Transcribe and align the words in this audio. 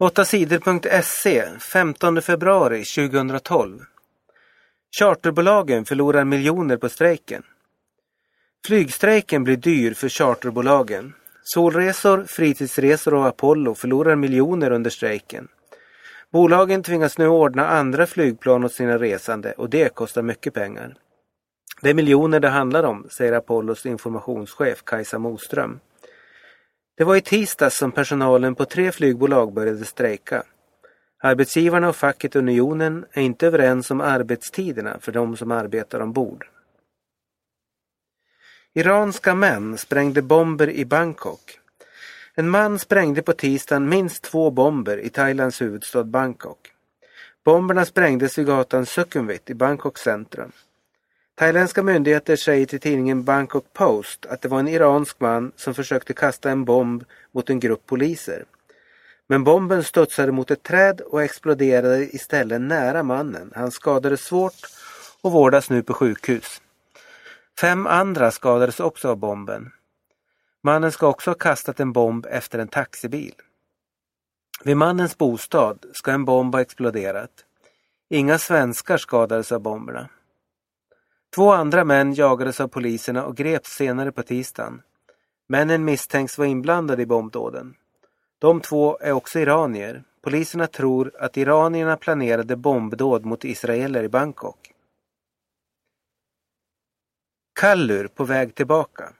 8sidor.se 0.00 1.58
15 1.58 2.22
februari 2.22 2.84
2012 2.84 3.80
Charterbolagen 4.98 5.84
förlorar 5.84 6.24
miljoner 6.24 6.76
på 6.76 6.88
strejken. 6.88 7.42
Flygstrejken 8.66 9.44
blir 9.44 9.56
dyr 9.56 9.94
för 9.94 10.08
charterbolagen. 10.08 11.12
Solresor, 11.42 12.24
fritidsresor 12.28 13.14
och 13.14 13.26
Apollo 13.26 13.74
förlorar 13.74 14.16
miljoner 14.16 14.70
under 14.70 14.90
strejken. 14.90 15.48
Bolagen 16.32 16.82
tvingas 16.82 17.18
nu 17.18 17.28
ordna 17.28 17.68
andra 17.68 18.06
flygplan 18.06 18.64
åt 18.64 18.72
sina 18.72 18.98
resande 18.98 19.52
och 19.52 19.70
det 19.70 19.94
kostar 19.94 20.22
mycket 20.22 20.54
pengar. 20.54 20.94
Det 21.82 21.90
är 21.90 21.94
miljoner 21.94 22.40
det 22.40 22.48
handlar 22.48 22.82
om, 22.82 23.06
säger 23.10 23.32
Apollos 23.32 23.86
informationschef 23.86 24.82
Kajsa 24.84 25.18
Moström. 25.18 25.80
Det 27.00 27.04
var 27.04 27.16
i 27.16 27.20
tisdags 27.20 27.76
som 27.76 27.92
personalen 27.92 28.54
på 28.54 28.64
tre 28.64 28.92
flygbolag 28.92 29.52
började 29.52 29.84
strejka. 29.84 30.42
Arbetsgivarna 31.18 31.88
och 31.88 31.96
facket 31.96 32.36
Unionen 32.36 33.04
är 33.12 33.22
inte 33.22 33.46
överens 33.46 33.90
om 33.90 34.00
arbetstiderna 34.00 34.98
för 35.00 35.12
de 35.12 35.36
som 35.36 35.50
arbetar 35.50 36.00
ombord. 36.00 36.46
Iranska 38.74 39.34
män 39.34 39.78
sprängde 39.78 40.22
bomber 40.22 40.70
i 40.70 40.84
Bangkok. 40.84 41.58
En 42.34 42.50
man 42.50 42.78
sprängde 42.78 43.22
på 43.22 43.32
tisdagen 43.32 43.88
minst 43.88 44.22
två 44.22 44.50
bomber 44.50 44.98
i 44.98 45.08
Thailands 45.08 45.62
huvudstad 45.62 46.04
Bangkok. 46.04 46.72
Bomberna 47.44 47.84
sprängdes 47.84 48.38
vid 48.38 48.46
gatan 48.46 48.86
Sukhumvit 48.86 49.50
i 49.50 49.54
Bangkoks 49.54 50.00
centrum. 50.00 50.52
Thailändska 51.40 51.82
myndigheter 51.82 52.36
säger 52.36 52.66
till 52.66 52.80
tidningen 52.80 53.24
Bangkok 53.24 53.72
Post 53.72 54.26
att 54.26 54.40
det 54.42 54.48
var 54.48 54.58
en 54.58 54.68
iransk 54.68 55.20
man 55.20 55.52
som 55.56 55.74
försökte 55.74 56.12
kasta 56.12 56.50
en 56.50 56.64
bomb 56.64 57.04
mot 57.32 57.50
en 57.50 57.60
grupp 57.60 57.86
poliser. 57.86 58.44
Men 59.26 59.44
bomben 59.44 59.84
studsade 59.84 60.32
mot 60.32 60.50
ett 60.50 60.62
träd 60.62 61.00
och 61.00 61.22
exploderade 61.22 62.14
istället 62.14 62.60
nära 62.60 63.02
mannen. 63.02 63.52
Han 63.54 63.70
skadades 63.70 64.20
svårt 64.20 64.54
och 65.20 65.32
vårdas 65.32 65.70
nu 65.70 65.82
på 65.82 65.94
sjukhus. 65.94 66.62
Fem 67.60 67.86
andra 67.86 68.30
skadades 68.30 68.80
också 68.80 69.08
av 69.08 69.16
bomben. 69.16 69.72
Mannen 70.62 70.92
ska 70.92 71.06
också 71.06 71.30
ha 71.30 71.34
kastat 71.34 71.80
en 71.80 71.92
bomb 71.92 72.26
efter 72.26 72.58
en 72.58 72.68
taxibil. 72.68 73.34
Vid 74.64 74.76
mannens 74.76 75.18
bostad 75.18 75.86
ska 75.92 76.12
en 76.12 76.24
bomb 76.24 76.54
ha 76.54 76.60
exploderat. 76.60 77.44
Inga 78.10 78.38
svenskar 78.38 78.98
skadades 78.98 79.52
av 79.52 79.60
bomberna. 79.60 80.08
Två 81.34 81.52
andra 81.52 81.84
män 81.84 82.14
jagades 82.14 82.60
av 82.60 82.68
poliserna 82.68 83.24
och 83.24 83.36
greps 83.36 83.70
senare 83.70 84.12
på 84.12 84.22
tisdagen. 84.22 84.82
Männen 85.48 85.84
misstänks 85.84 86.38
vara 86.38 86.48
inblandade 86.48 87.02
i 87.02 87.06
bombdåden. 87.06 87.74
De 88.38 88.60
två 88.60 88.98
är 89.00 89.12
också 89.12 89.38
iranier. 89.38 90.04
Poliserna 90.22 90.66
tror 90.66 91.12
att 91.18 91.36
iranierna 91.36 91.96
planerade 91.96 92.56
bombdåd 92.56 93.24
mot 93.24 93.44
israeler 93.44 94.02
i 94.02 94.08
Bangkok. 94.08 94.72
Kallur 97.60 98.08
på 98.08 98.24
väg 98.24 98.54
tillbaka. 98.54 99.12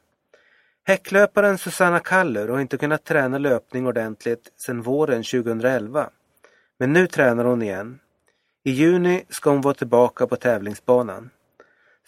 Häcklöparen 0.85 1.59
Susanna 1.59 2.01
Kallur 2.01 2.49
har 2.49 2.61
inte 2.61 2.79
kunnat 2.79 3.05
träna 3.05 3.39
löpning 3.39 3.87
ordentligt 3.87 4.53
sedan 4.57 4.83
våren 4.83 5.23
2011. 5.23 6.11
Men 6.79 6.93
nu 6.93 7.07
tränar 7.07 7.45
hon 7.45 7.63
igen. 7.63 7.99
I 8.65 8.71
juni 8.71 9.25
ska 9.29 9.51
hon 9.51 9.61
vara 9.61 9.75
tillbaka 9.75 10.27
på 10.27 10.37
tävlingsbanan. 10.37 11.31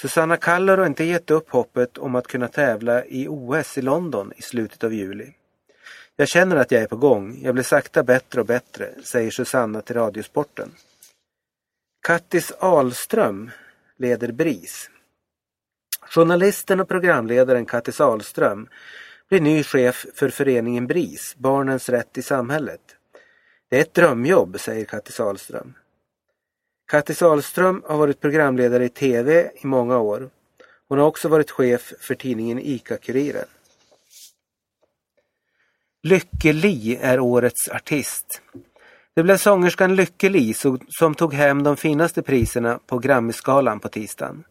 Susanna 0.02 0.36
Kallur 0.36 0.78
har 0.78 0.86
inte 0.86 1.04
gett 1.04 1.30
upp 1.30 1.50
hoppet 1.50 1.98
om 1.98 2.14
att 2.14 2.26
kunna 2.26 2.48
tävla 2.48 3.04
i 3.04 3.28
OS 3.28 3.78
i 3.78 3.82
London 3.82 4.32
i 4.36 4.42
slutet 4.42 4.84
av 4.84 4.94
juli. 4.94 5.32
Jag 6.16 6.28
känner 6.28 6.56
att 6.56 6.70
jag 6.70 6.82
är 6.82 6.86
på 6.86 6.96
gång. 6.96 7.40
Jag 7.42 7.54
blir 7.54 7.64
sakta 7.64 8.02
bättre 8.02 8.40
och 8.40 8.46
bättre, 8.46 8.90
säger 9.04 9.30
Susanna 9.30 9.80
till 9.80 9.96
Radiosporten. 9.96 10.70
Kattis 12.06 12.52
Ahlström 12.58 13.50
leder 13.96 14.32
BRIS. 14.32 14.90
Journalisten 16.00 16.80
och 16.80 16.88
programledaren 16.88 17.66
Kattis 17.66 18.00
Ahlström 18.00 18.68
blir 19.28 19.40
ny 19.40 19.64
chef 19.64 20.06
för 20.14 20.28
föreningen 20.28 20.86
BRIS, 20.86 21.34
Barnens 21.36 21.88
rätt 21.88 22.18
i 22.18 22.22
samhället. 22.22 22.96
Det 23.68 23.76
är 23.76 23.80
ett 23.80 23.94
drömjobb, 23.94 24.60
säger 24.60 24.84
Kattis 24.84 25.20
Ahlström. 25.20 25.74
Kattis 26.92 27.22
Ahlström 27.22 27.82
har 27.86 27.98
varit 27.98 28.20
programledare 28.20 28.84
i 28.84 28.88
TV 28.88 29.50
i 29.62 29.66
många 29.66 29.98
år. 29.98 30.30
Hon 30.88 30.98
har 30.98 31.06
också 31.06 31.28
varit 31.28 31.50
chef 31.50 31.92
för 32.00 32.14
tidningen 32.14 32.58
ICA-Kuriren. 32.58 33.44
Lykke 36.02 36.52
Li 36.52 36.98
är 37.02 37.20
årets 37.20 37.68
artist. 37.68 38.42
Det 39.14 39.22
blev 39.22 39.36
sångerskan 39.36 39.96
Lykke 39.96 40.28
Li 40.28 40.54
som 40.88 41.14
tog 41.14 41.34
hem 41.34 41.62
de 41.62 41.76
finaste 41.76 42.22
priserna 42.22 42.78
på 42.86 42.98
Grammyskalan 42.98 43.80
på 43.80 43.88
tisdagen. 43.88 44.44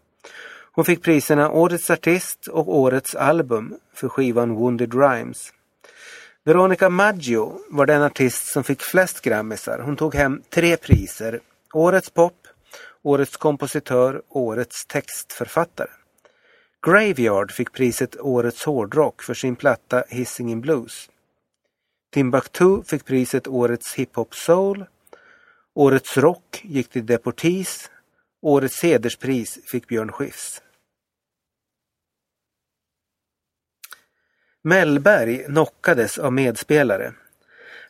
Hon 0.71 0.85
fick 0.85 1.03
priserna 1.03 1.51
Årets 1.51 1.89
artist 1.89 2.47
och 2.47 2.75
Årets 2.75 3.15
album 3.15 3.75
för 3.93 4.09
skivan 4.09 4.55
Wounded 4.55 4.93
Rhymes. 4.93 5.53
Veronica 6.43 6.89
Maggio 6.89 7.59
var 7.69 7.85
den 7.85 8.01
artist 8.01 8.45
som 8.45 8.63
fick 8.63 8.81
flest 8.81 9.21
grammisar. 9.21 9.79
Hon 9.79 9.95
tog 9.95 10.15
hem 10.15 10.41
tre 10.49 10.77
priser. 10.77 11.39
Årets 11.73 12.09
pop, 12.09 12.47
Årets 13.01 13.37
kompositör 13.37 14.21
och 14.27 14.41
Årets 14.41 14.85
textförfattare. 14.85 15.89
Graveyard 16.85 17.51
fick 17.51 17.71
priset 17.71 18.19
Årets 18.19 18.63
hårdrock 18.63 19.21
för 19.21 19.33
sin 19.33 19.55
platta 19.55 20.03
Hissing 20.09 20.61
Blues. 20.61 21.09
Timbuktu 22.13 22.83
fick 22.83 23.05
priset 23.05 23.47
Årets 23.47 23.93
hiphop 23.93 24.35
soul. 24.35 24.85
Årets 25.73 26.17
rock 26.17 26.61
gick 26.63 26.89
till 26.89 27.05
Deportees. 27.05 27.91
Årets 28.41 28.83
hederspris 28.83 29.59
fick 29.65 29.87
Björn 29.87 30.11
Skifs. 30.11 30.61
Mellberg 34.61 35.43
knockades 35.43 36.19
av 36.19 36.33
medspelare. 36.33 37.13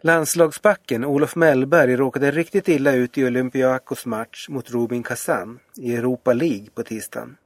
Landslagsbacken 0.04 1.06
Olof 1.06 1.36
Mellberg 1.36 1.96
råkade 1.96 2.32
riktigt 2.32 2.68
illa 2.68 2.92
ut 2.92 3.18
i 3.18 3.26
Olympiakos 3.26 4.06
match 4.06 4.50
mot 4.50 4.72
Rubin 4.72 5.04
Kazan 5.04 5.60
i 5.78 5.96
Europa 5.96 6.34
League 6.34 6.68
på 6.76 6.84
tisdagen. 6.84 7.38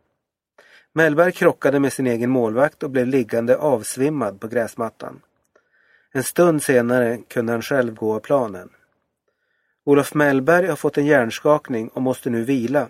Mellberg 0.93 1.31
krockade 1.31 1.79
med 1.79 1.93
sin 1.93 2.07
egen 2.07 2.29
målvakt 2.29 2.83
och 2.83 2.89
blev 2.89 3.07
liggande 3.07 3.57
avsvimmad 3.57 4.39
på 4.39 4.47
gräsmattan. 4.47 5.21
En 6.11 6.23
stund 6.23 6.63
senare 6.63 7.17
kunde 7.27 7.51
han 7.51 7.61
själv 7.61 7.95
gå 7.95 8.15
av 8.15 8.19
planen. 8.19 8.69
Olof 9.83 10.13
Mellberg 10.13 10.67
har 10.67 10.75
fått 10.75 10.97
en 10.97 11.05
hjärnskakning 11.05 11.87
och 11.87 12.01
måste 12.01 12.29
nu 12.29 12.43
vila. 12.43 12.87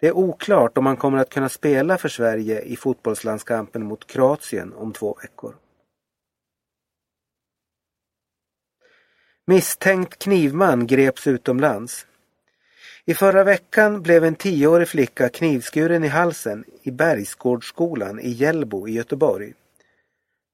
Det 0.00 0.08
är 0.08 0.16
oklart 0.16 0.78
om 0.78 0.86
han 0.86 0.96
kommer 0.96 1.18
att 1.18 1.30
kunna 1.30 1.48
spela 1.48 1.98
för 1.98 2.08
Sverige 2.08 2.60
i 2.60 2.76
fotbollslandskampen 2.76 3.84
mot 3.84 4.06
Kroatien 4.06 4.72
om 4.72 4.92
två 4.92 5.18
veckor. 5.22 5.54
Misstänkt 9.48 10.18
knivman 10.18 10.86
greps 10.86 11.26
utomlands. 11.26 12.06
I 13.04 13.14
förra 13.14 13.44
veckan 13.44 14.02
blev 14.02 14.24
en 14.24 14.34
tioårig 14.34 14.88
flicka 14.88 15.28
knivskuren 15.28 16.04
i 16.04 16.08
halsen 16.08 16.64
i 16.82 16.90
Bergsgårdsskolan 16.90 18.20
i 18.20 18.30
Hjällbo 18.30 18.88
i 18.88 18.92
Göteborg. 18.92 19.52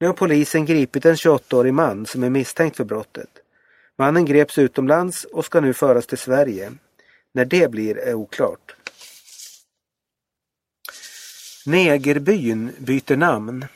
Nu 0.01 0.07
har 0.07 0.15
polisen 0.15 0.67
gripit 0.67 1.05
en 1.05 1.15
28-årig 1.15 1.75
man 1.75 2.07
som 2.07 2.25
är 2.25 2.31
misstänkt 2.31 2.77
för 2.77 2.85
brottet. 2.85 3.31
Mannen 3.99 4.25
greps 4.25 4.59
utomlands 4.59 5.25
och 5.25 5.45
ska 5.45 5.61
nu 5.61 5.73
föras 5.75 6.07
till 6.07 6.19
Sverige. 6.19 6.73
När 7.33 7.45
det 7.45 7.71
blir 7.71 7.99
är 7.99 8.15
oklart. 8.15 8.77
Negerbyn 11.67 12.71
byter 12.79 13.17
namn. 13.17 13.67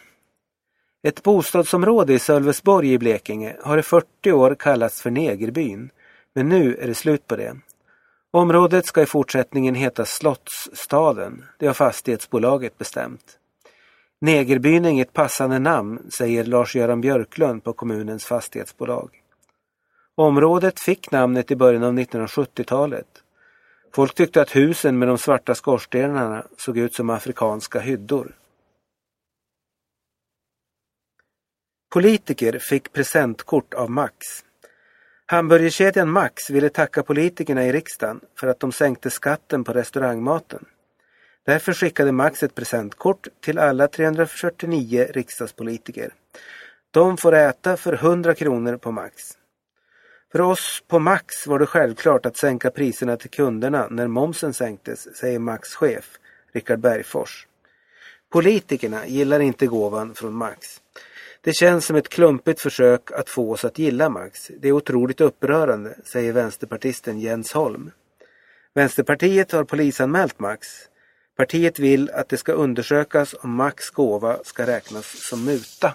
Ett 1.08 1.22
bostadsområde 1.22 2.14
i 2.14 2.18
Sölvesborg 2.18 2.92
i 2.92 2.98
Blekinge 2.98 3.56
har 3.62 3.78
i 3.78 3.82
40 3.82 4.32
år 4.32 4.54
kallats 4.54 5.02
för 5.02 5.10
Negerbyn. 5.10 5.90
Men 6.34 6.48
nu 6.48 6.76
är 6.80 6.86
det 6.86 6.94
slut 6.94 7.26
på 7.26 7.36
det. 7.36 7.56
Området 8.30 8.86
ska 8.86 9.02
i 9.02 9.06
fortsättningen 9.06 9.74
heta 9.74 10.04
Slottsstaden. 10.04 11.44
Det 11.58 11.66
har 11.66 11.74
fastighetsbolaget 11.74 12.78
bestämt. 12.78 13.38
Negerbyn 14.20 14.84
är 14.84 14.90
inget 14.90 15.12
passande 15.12 15.58
namn, 15.58 16.10
säger 16.10 16.44
Lars-Göran 16.44 17.00
Björklund 17.00 17.64
på 17.64 17.72
kommunens 17.72 18.24
fastighetsbolag. 18.24 19.10
Området 20.14 20.80
fick 20.80 21.10
namnet 21.10 21.50
i 21.50 21.56
början 21.56 21.84
av 21.84 21.92
1970-talet. 21.92 23.08
Folk 23.94 24.14
tyckte 24.14 24.42
att 24.42 24.56
husen 24.56 24.98
med 24.98 25.08
de 25.08 25.18
svarta 25.18 25.54
skorstenarna 25.54 26.44
såg 26.56 26.78
ut 26.78 26.94
som 26.94 27.10
afrikanska 27.10 27.80
hyddor. 27.80 28.34
Politiker 31.90 32.58
fick 32.58 32.92
presentkort 32.92 33.74
av 33.74 33.90
Max. 33.90 34.14
Hamburgerkedjan 35.26 36.10
Max 36.10 36.50
ville 36.50 36.68
tacka 36.68 37.02
politikerna 37.02 37.66
i 37.66 37.72
riksdagen 37.72 38.20
för 38.40 38.46
att 38.46 38.60
de 38.60 38.72
sänkte 38.72 39.10
skatten 39.10 39.64
på 39.64 39.72
restaurangmaten. 39.72 40.64
Därför 41.46 41.72
skickade 41.72 42.12
Max 42.12 42.42
ett 42.42 42.54
presentkort 42.54 43.28
till 43.40 43.58
alla 43.58 43.88
349 43.88 45.06
riksdagspolitiker. 45.10 46.14
De 46.90 47.16
får 47.16 47.34
äta 47.34 47.76
för 47.76 47.92
100 47.92 48.34
kronor 48.34 48.76
på 48.76 48.92
Max. 48.92 49.38
För 50.32 50.40
oss 50.40 50.82
på 50.88 50.98
Max 50.98 51.46
var 51.46 51.58
det 51.58 51.66
självklart 51.66 52.26
att 52.26 52.36
sänka 52.36 52.70
priserna 52.70 53.16
till 53.16 53.30
kunderna 53.30 53.86
när 53.90 54.06
momsen 54.06 54.54
sänktes, 54.54 55.16
säger 55.16 55.38
Max 55.38 55.74
chef 55.74 56.18
Richard 56.52 56.78
Bergfors. 56.78 57.46
Politikerna 58.30 59.06
gillar 59.06 59.40
inte 59.40 59.66
gåvan 59.66 60.14
från 60.14 60.34
Max. 60.34 60.80
Det 61.40 61.52
känns 61.52 61.86
som 61.86 61.96
ett 61.96 62.08
klumpigt 62.08 62.60
försök 62.60 63.12
att 63.12 63.28
få 63.28 63.52
oss 63.52 63.64
att 63.64 63.78
gilla 63.78 64.08
Max. 64.08 64.50
Det 64.58 64.68
är 64.68 64.72
otroligt 64.72 65.20
upprörande, 65.20 65.94
säger 66.04 66.32
vänsterpartisten 66.32 67.20
Jens 67.20 67.52
Holm. 67.52 67.90
Vänsterpartiet 68.74 69.52
har 69.52 69.64
polisanmält 69.64 70.40
Max. 70.40 70.68
Partiet 71.36 71.78
vill 71.78 72.10
att 72.10 72.28
det 72.28 72.36
ska 72.36 72.52
undersökas 72.52 73.34
om 73.40 73.54
Max 73.54 73.90
gåva 73.90 74.38
ska 74.44 74.66
räknas 74.66 75.28
som 75.28 75.44
muta. 75.44 75.94